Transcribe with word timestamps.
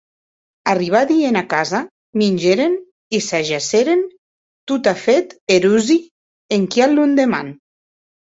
Arribadi 0.71 1.17
ena 1.31 1.43
casa, 1.51 1.81
mingèren 2.21 2.73
e 3.17 3.19
s’ajacèren, 3.27 4.01
totafèt 4.71 5.27
erosi, 5.59 5.99
enquia 6.57 6.87
londeman. 6.97 7.47